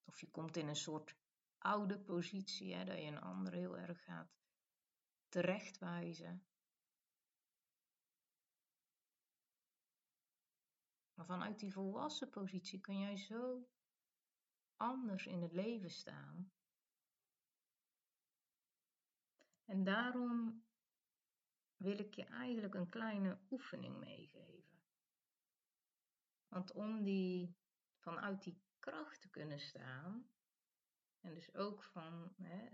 Of 0.04 0.20
je 0.20 0.30
komt 0.30 0.56
in 0.56 0.68
een 0.68 0.76
soort 0.76 1.16
oude 1.58 1.98
positie, 1.98 2.74
hè, 2.74 2.84
dat 2.84 2.96
je 2.96 3.04
een 3.04 3.20
ander 3.20 3.52
heel 3.52 3.78
erg 3.78 4.04
gaat 4.04 4.36
terechtwijzen. 5.28 6.46
Maar 11.14 11.26
vanuit 11.26 11.58
die 11.58 11.72
volwassen 11.72 12.30
positie 12.30 12.80
kun 12.80 12.98
jij 12.98 13.16
zo 13.16 13.68
anders 14.76 15.26
in 15.26 15.42
het 15.42 15.52
leven 15.52 15.90
staan. 15.90 16.52
En 19.64 19.84
daarom 19.84 20.64
wil 21.76 21.98
ik 21.98 22.14
je 22.14 22.24
eigenlijk 22.24 22.74
een 22.74 22.88
kleine 22.88 23.38
oefening 23.50 23.98
meegeven. 23.98 24.82
Want 26.48 26.72
om 26.72 27.02
die 27.02 27.56
vanuit 27.98 28.42
die 28.42 28.62
kracht 28.78 29.20
te 29.20 29.30
kunnen 29.30 29.60
staan, 29.60 30.30
en 31.20 31.34
dus 31.34 31.54
ook 31.54 31.82
van 31.82 32.34
hè, 32.36 32.68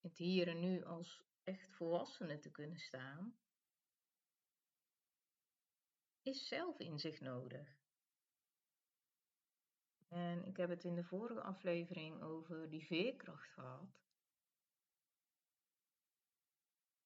het 0.00 0.18
hier 0.18 0.48
en 0.48 0.60
nu 0.60 0.84
als 0.84 1.24
echt 1.42 1.74
volwassene 1.74 2.38
te 2.38 2.50
kunnen 2.50 2.78
staan, 2.78 3.38
is 6.22 6.48
zelfinzicht 6.48 7.20
nodig. 7.20 7.78
En 10.08 10.44
ik 10.44 10.56
heb 10.56 10.68
het 10.68 10.84
in 10.84 10.94
de 10.94 11.04
vorige 11.04 11.42
aflevering 11.42 12.22
over 12.22 12.70
die 12.70 12.86
veerkracht 12.86 13.52
gehad. 13.52 14.09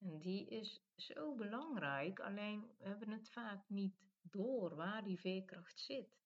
En 0.05 0.19
die 0.19 0.49
is 0.49 0.83
zo 0.97 1.35
belangrijk, 1.35 2.21
alleen 2.21 2.75
we 2.79 2.89
hebben 2.89 3.09
het 3.09 3.31
vaak 3.31 3.69
niet 3.69 3.97
door 4.23 4.75
waar 4.75 5.05
die 5.05 5.21
veerkracht 5.21 5.81
zit. 5.81 6.23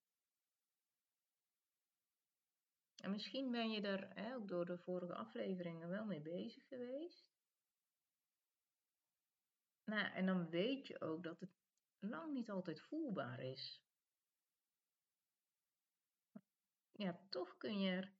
En 2.96 3.10
misschien 3.10 3.50
ben 3.50 3.70
je 3.70 3.80
er 3.80 4.08
hè, 4.14 4.34
ook 4.34 4.48
door 4.48 4.66
de 4.66 4.78
vorige 4.78 5.14
afleveringen 5.14 5.88
wel 5.88 6.04
mee 6.04 6.20
bezig 6.20 6.66
geweest. 6.66 7.26
Nou, 9.84 10.12
en 10.12 10.26
dan 10.26 10.50
weet 10.50 10.86
je 10.86 11.00
ook 11.00 11.22
dat 11.22 11.40
het 11.40 11.50
lang 11.98 12.32
niet 12.32 12.50
altijd 12.50 12.80
voelbaar 12.80 13.40
is. 13.40 13.82
Ja, 16.92 17.20
toch 17.28 17.56
kun 17.56 17.80
je 17.80 17.90
er 17.90 18.12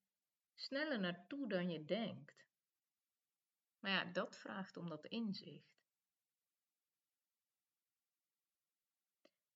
sneller 0.55 1.01
naartoe 1.01 1.49
dan 1.49 1.71
je 1.71 1.85
denkt. 1.85 2.48
Maar 3.81 3.91
ja, 3.91 4.05
dat 4.05 4.37
vraagt 4.37 4.77
om 4.77 4.88
dat 4.88 5.07
inzicht. 5.07 5.79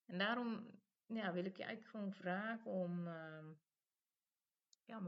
En 0.05 0.17
daarom 0.17 0.81
ja, 1.05 1.33
wil 1.33 1.45
ik 1.45 1.57
je 1.57 1.63
eigenlijk 1.63 1.95
gewoon 1.95 2.13
vragen 2.13 2.71
om, 2.71 3.07
uh, 3.07 3.49
ja, 4.85 4.99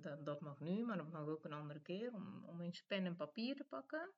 dat, 0.00 0.24
dat, 0.24 0.40
mag 0.40 0.60
nu, 0.60 0.84
maar 0.84 0.96
dat 0.96 1.10
mag 1.10 1.26
ook 1.26 1.44
een 1.44 1.52
andere 1.52 1.80
keer, 1.80 2.14
om, 2.14 2.44
om 2.44 2.60
eens 2.60 2.82
pen 2.82 3.06
en 3.06 3.16
papier 3.16 3.56
te 3.56 3.64
pakken. 3.64 4.12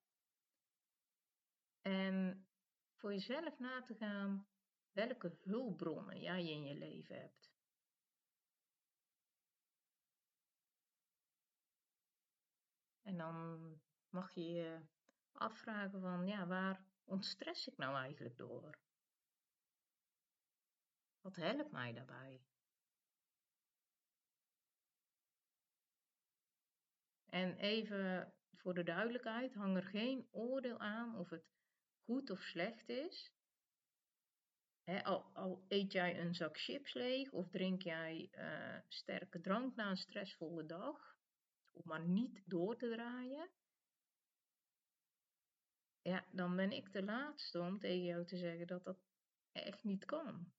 En 1.83 2.47
voor 2.95 3.13
jezelf 3.13 3.59
na 3.59 3.83
te 3.83 3.95
gaan 3.95 4.47
welke 4.93 5.39
hulpbronnen 5.43 6.21
jij 6.21 6.49
in 6.49 6.65
je 6.65 6.75
leven 6.75 7.21
hebt. 7.21 7.48
En 13.09 13.17
dan 13.17 13.59
mag 14.09 14.35
je 14.35 14.53
je 14.53 14.81
afvragen 15.33 16.01
van, 16.01 16.27
ja, 16.27 16.47
waar 16.47 16.85
ontstress 17.05 17.69
ik 17.69 17.77
nou 17.77 17.97
eigenlijk 17.97 18.37
door? 18.37 18.79
Wat 21.21 21.37
helpt 21.37 21.71
mij 21.71 21.93
daarbij? 21.93 22.41
En 27.27 27.57
even 27.57 28.35
voor 28.53 28.75
de 28.75 28.83
duidelijkheid, 28.83 29.55
hang 29.55 29.77
er 29.77 29.83
geen 29.83 30.29
oordeel 30.31 30.79
aan 30.79 31.17
of 31.17 31.31
het 31.31 31.45
goed 32.05 32.31
of 32.31 32.41
slecht 32.41 32.89
is. 32.89 33.33
al, 35.03 35.31
al, 35.33 35.65
eet 35.69 35.93
jij 35.93 36.21
een 36.21 36.35
zak 36.35 36.59
chips 36.59 36.95
leeg 36.95 37.31
of 37.31 37.49
drink 37.49 37.83
jij 37.83 38.31
uh, 38.33 38.81
sterke 38.89 39.41
drank 39.41 39.75
na 39.75 39.91
een 39.91 39.97
stressvolle 39.97 40.67
dag, 40.67 41.08
om 41.79 41.89
maar 41.89 42.09
niet 42.09 42.43
door 42.45 42.77
te 42.77 42.91
draaien, 42.91 43.51
ja, 46.03 46.25
dan 46.33 46.57
ben 46.57 46.73
ik 46.73 46.93
de 46.93 47.03
laatste 47.03 47.61
om 47.61 47.79
tegen 47.79 48.05
jou 48.05 48.25
te 48.25 48.37
zeggen 48.37 48.67
dat 48.67 48.85
dat 48.85 48.99
echt 49.53 49.85
niet 49.85 50.05
kan. 50.05 50.53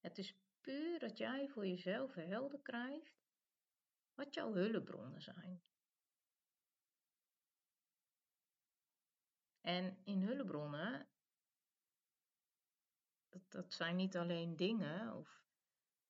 Het 0.00 0.18
is 0.18 0.34
puur 0.60 0.98
dat 0.98 1.18
jij 1.18 1.48
voor 1.48 1.66
jezelf 1.66 2.14
helder 2.14 2.60
krijgt 2.60 3.16
wat 4.14 4.34
jouw 4.34 4.52
hulpbronnen 4.52 5.22
zijn. 5.22 5.62
En 9.60 9.98
in 10.04 10.22
hulpbronnen, 10.22 11.08
dat, 13.48 13.72
zijn 13.72 13.96
niet 13.96 14.16
alleen 14.16 14.56
dingen 14.56 15.14
of 15.14 15.42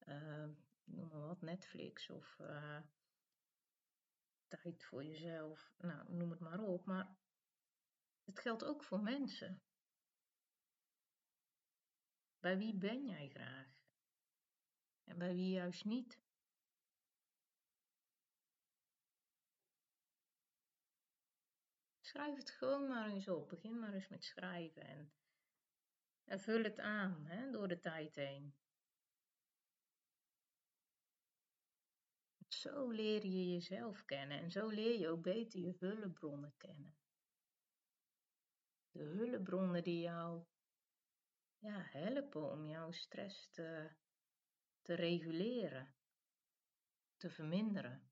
uh, 0.09 0.49
noem 0.87 1.09
maar 1.09 1.27
wat, 1.27 1.41
Netflix 1.41 2.11
of 2.11 2.39
uh, 2.41 2.81
tijd 4.49 4.85
voor 4.85 5.05
jezelf, 5.05 5.75
nou 5.79 6.13
noem 6.13 6.31
het 6.31 6.41
maar 6.41 6.61
op, 6.61 6.85
maar 6.85 7.17
het 8.25 8.39
geldt 8.39 8.65
ook 8.65 8.85
voor 8.85 9.01
mensen. 9.01 9.63
Bij 12.41 12.59
wie 12.59 12.75
ben 12.75 13.07
jij 13.07 13.29
graag? 13.29 13.85
En 15.05 15.19
bij 15.19 15.35
wie 15.35 15.51
juist 15.51 15.85
niet? 15.85 16.21
Schrijf 22.01 22.37
het 22.37 22.51
gewoon 22.51 22.89
maar 22.89 23.09
eens 23.09 23.29
op. 23.29 23.49
Begin 23.49 23.79
maar 23.79 23.95
eens 23.95 24.09
met 24.09 24.25
schrijven 24.25 24.83
en, 24.83 25.13
en 26.25 26.41
vul 26.41 26.63
het 26.63 26.79
aan 26.79 27.27
hè, 27.27 27.51
door 27.51 27.69
de 27.69 27.81
tijd 27.81 28.15
heen. 28.15 28.55
Zo 32.57 32.91
leer 32.91 33.27
je 33.27 33.53
jezelf 33.53 34.05
kennen 34.05 34.39
en 34.39 34.51
zo 34.51 34.69
leer 34.69 34.99
je 34.99 35.09
ook 35.09 35.23
beter 35.23 35.61
je 35.61 35.77
hulpbronnen 35.79 36.55
kennen. 36.57 36.97
De 38.91 39.03
hulpbronnen 39.03 39.83
die 39.83 40.01
jou 40.01 40.45
ja, 41.59 41.79
helpen 41.79 42.51
om 42.51 42.67
jouw 42.67 42.91
stress 42.91 43.51
te, 43.51 43.91
te 44.83 44.95
reguleren, 44.95 45.95
te 47.17 47.31
verminderen. 47.31 48.11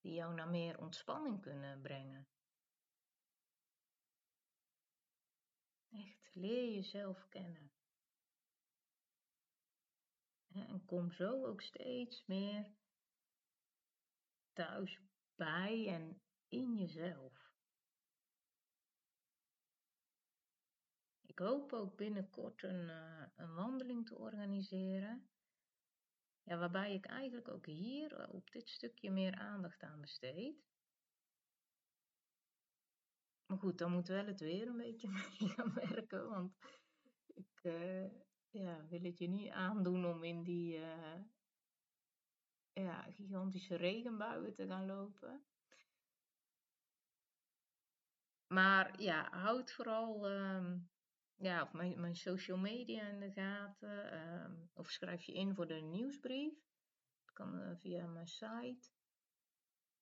Die 0.00 0.14
jou 0.14 0.34
naar 0.34 0.48
meer 0.48 0.78
ontspanning 0.78 1.42
kunnen 1.42 1.80
brengen. 1.80 2.28
Echt, 5.90 6.34
leer 6.34 6.74
jezelf 6.74 7.28
kennen. 7.28 7.71
En 10.54 10.84
kom 10.84 11.12
zo 11.12 11.46
ook 11.46 11.62
steeds 11.62 12.26
meer 12.26 12.70
thuis 14.52 15.00
bij 15.34 15.88
en 15.88 16.22
in 16.48 16.76
jezelf. 16.76 17.50
Ik 21.22 21.38
hoop 21.38 21.72
ook 21.72 21.96
binnenkort 21.96 22.62
een, 22.62 22.88
uh, 22.88 23.26
een 23.36 23.54
wandeling 23.54 24.06
te 24.06 24.18
organiseren. 24.18 25.30
Ja, 26.42 26.58
waarbij 26.58 26.94
ik 26.94 27.06
eigenlijk 27.06 27.48
ook 27.48 27.66
hier 27.66 28.14
eh, 28.14 28.34
op 28.34 28.50
dit 28.50 28.68
stukje 28.68 29.10
meer 29.10 29.34
aandacht 29.34 29.82
aan 29.82 30.00
besteed. 30.00 30.64
Maar 33.46 33.58
goed, 33.58 33.78
dan 33.78 33.92
moet 33.92 34.08
wel 34.08 34.26
het 34.26 34.40
weer 34.40 34.66
een 34.66 34.76
beetje 34.76 35.08
mee 35.18 35.48
gaan 35.48 35.74
werken. 35.74 36.28
Want 36.28 36.56
ik, 37.26 37.60
uh, 37.62 38.10
ja, 38.52 38.86
wil 38.88 39.02
het 39.02 39.18
je 39.18 39.28
niet 39.28 39.50
aandoen 39.50 40.06
om 40.06 40.24
in 40.24 40.42
die 40.42 40.78
uh, 40.78 41.20
ja, 42.72 43.02
gigantische 43.02 43.76
regenbuien 43.76 44.54
te 44.54 44.66
gaan 44.66 44.86
lopen. 44.86 45.44
Maar 48.46 49.00
ja, 49.00 49.30
houd 49.30 49.72
vooral 49.72 50.30
um, 50.30 50.90
ja, 51.36 51.62
of 51.62 51.72
mijn, 51.72 52.00
mijn 52.00 52.16
social 52.16 52.58
media 52.58 53.08
in 53.08 53.20
de 53.20 53.30
gaten. 53.30 54.14
Um, 54.44 54.70
of 54.72 54.90
schrijf 54.90 55.22
je 55.22 55.32
in 55.32 55.54
voor 55.54 55.66
de 55.66 55.74
nieuwsbrief. 55.74 56.54
Dat 57.24 57.32
kan 57.32 57.60
uh, 57.60 57.76
via 57.76 58.06
mijn 58.06 58.28
site. 58.28 58.90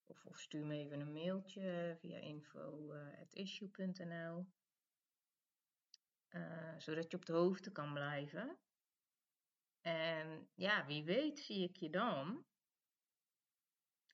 Of, 0.07 0.25
of, 0.25 0.39
stuur 0.39 0.67
me 0.67 0.75
even 0.75 1.01
een 1.01 1.13
mailtje 1.13 1.97
via 2.01 2.19
info.issue.nl. 2.19 4.47
Uh, 6.31 6.79
zodat 6.79 7.11
je 7.11 7.16
op 7.16 7.27
de 7.27 7.33
hoogte 7.33 7.73
kan 7.73 7.93
blijven. 7.93 8.59
En 9.81 10.49
ja, 10.55 10.87
wie 10.87 11.05
weet 11.05 11.38
zie 11.38 11.69
ik 11.69 11.77
je 11.77 11.90
dan. 11.90 12.45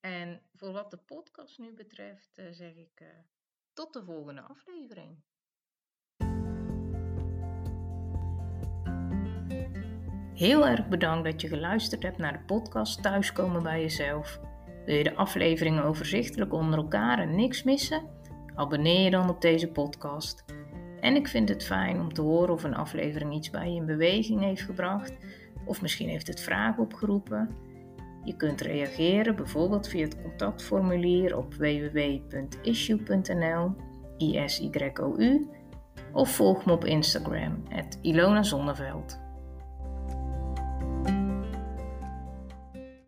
En 0.01 0.43
voor 0.53 0.73
wat 0.73 0.91
de 0.91 0.99
podcast 0.99 1.59
nu 1.59 1.73
betreft, 1.73 2.39
uh, 2.39 2.47
zeg 2.51 2.75
ik 2.75 3.01
uh, 3.01 3.09
tot 3.73 3.93
de 3.93 4.05
volgende 4.05 4.41
aflevering. 4.41 5.23
Heel 10.35 10.67
erg 10.67 10.89
bedankt 10.89 11.25
dat 11.25 11.41
je 11.41 11.49
geluisterd 11.49 12.03
hebt 12.03 12.19
naar 12.19 12.33
de 12.33 12.45
podcast 12.45 13.03
Thuiskomen 13.03 13.63
bij 13.63 13.81
jezelf. 13.81 14.41
Wil 14.85 14.95
je 14.95 15.05
de 15.05 15.15
afleveringen 15.15 15.85
overzichtelijk 15.85 16.53
onder 16.53 16.79
elkaar 16.79 17.19
en 17.19 17.35
niks 17.35 17.63
missen? 17.63 18.09
Abonneer 18.55 19.05
je 19.05 19.11
dan 19.11 19.31
op 19.31 19.41
deze 19.41 19.69
podcast. 19.69 20.46
En 21.01 21.17
ik 21.17 21.29
vind 21.29 21.49
het 21.49 21.65
fijn 21.65 22.01
om 22.01 22.13
te 22.13 22.21
horen 22.21 22.55
of 22.55 22.65
een 22.65 22.75
aflevering 22.75 23.35
iets 23.35 23.51
bij 23.51 23.71
je 23.71 23.77
in 23.77 23.87
beweging 23.87 24.41
heeft 24.41 24.63
gebracht, 24.63 25.17
of 25.65 25.83
misschien 25.83 26.09
heeft 26.09 26.27
het 26.27 26.41
vragen 26.41 26.83
opgeroepen. 26.83 27.49
Je 28.25 28.37
kunt 28.37 28.61
reageren 28.61 29.37
bijvoorbeeld 29.37 29.89
via 29.89 30.05
het 30.05 30.23
contactformulier 30.23 31.37
op 31.37 31.55
www.issue.nl, 31.55 32.15
ISYOU, 34.17 35.49
of 36.13 36.31
volg 36.31 36.65
me 36.65 36.73
op 36.73 36.85
Instagram, 36.85 37.63
Ilona 38.01 38.43
Zonneveld. 38.43 39.25